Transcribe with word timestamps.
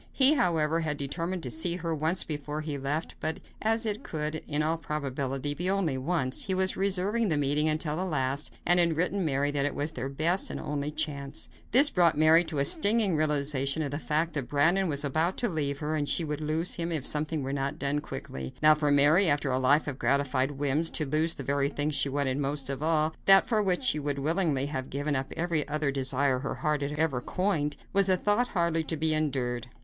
He, 0.11 0.33
however, 0.33 0.79
had 0.79 0.97
determined 0.97 1.43
to 1.43 1.51
see 1.51 1.75
her 1.75 1.93
once 1.93 2.23
more 2.27 2.35
before 2.35 2.61
he 2.61 2.75
left, 2.75 3.13
but 3.19 3.39
as 3.61 3.85
it 3.85 4.01
could, 4.01 4.33
in 4.47 4.63
all 4.63 4.79
probability, 4.79 5.53
be 5.53 5.69
only 5.69 5.95
once, 5.95 6.45
he 6.45 6.55
was 6.55 6.75
reserving 6.75 7.27
the 7.27 7.37
meeting 7.37 7.69
until 7.69 7.95
the 7.95 8.03
last, 8.03 8.51
and 8.65 8.79
had 8.79 8.97
written 8.97 9.23
Mary 9.23 9.51
that 9.51 9.63
it 9.63 9.75
was 9.75 9.91
their 9.91 10.09
best 10.09 10.49
and 10.49 10.59
only 10.59 10.89
chance. 10.89 11.49
This 11.69 11.91
brought 11.91 12.13
to 12.13 12.17
Mary 12.19 12.43
a 12.51 12.65
stinging 12.65 13.15
realization 13.15 13.83
of 13.83 13.91
the 13.91 13.99
fact 13.99 14.33
that 14.33 14.47
Brandon 14.47 14.87
was 14.89 15.03
about 15.05 15.37
to 15.37 15.47
leave 15.47 15.77
her 15.77 15.95
and 15.95 16.07
that 16.07 16.11
she 16.11 16.23
would 16.23 16.41
lose 16.41 16.73
him 16.77 16.91
if 16.91 17.05
something 17.05 17.43
were 17.43 17.53
not 17.53 17.77
done 17.77 17.99
quickly. 18.01 18.55
Now 18.59 18.73
for 18.73 18.89
Mary, 18.89 19.29
after 19.29 19.51
a 19.51 19.59
life 19.59 19.87
of 19.87 19.99
gratified 19.99 20.49
whims, 20.49 20.89
to 20.89 21.05
lose 21.05 21.35
the 21.35 21.43
very 21.43 21.69
thing 21.69 21.91
she 21.91 22.09
wanted 22.09 22.37
most 22.39 22.71
of 22.71 22.81
all 22.81 23.13
that 23.25 23.47
for 23.47 23.61
which 23.61 23.83
she 23.83 23.99
would 23.99 24.17
willingly 24.17 24.65
have 24.65 24.89
given 24.89 25.15
up 25.15 25.31
every 25.37 25.67
other 25.67 25.91
desire 25.91 26.39
her 26.39 26.55
heart 26.55 26.81
had 26.81 26.93
ever 26.93 27.21
coined 27.21 27.77
was 27.93 28.09
a 28.09 28.17
thought 28.17 28.47
hardly 28.47 28.81
to 28.85 28.97
be 28.97 29.13
endured. 29.13 29.67